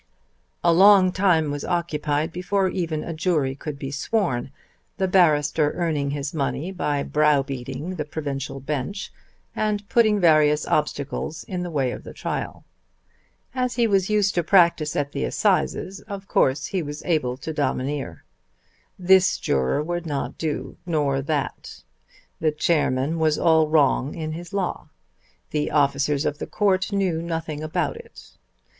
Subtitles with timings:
[0.63, 4.49] A long time was occupied before even a jury could be sworn,
[4.97, 9.13] the barrister earning his money by brow beating the provincial bench
[9.55, 12.65] and putting various obstacles in the way of the trial.
[13.53, 17.53] As he was used to practice at the assizes of course he was able to
[17.53, 18.23] domineer.
[18.97, 21.83] This juror would not do, nor that.
[22.39, 24.89] The chairman was all wrong in his law.
[25.51, 28.31] The officers of the Court knew nothing about it.